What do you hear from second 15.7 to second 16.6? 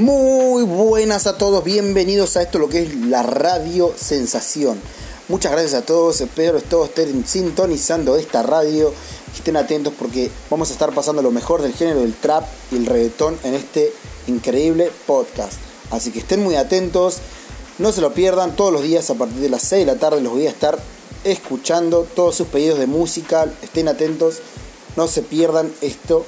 Así que estén muy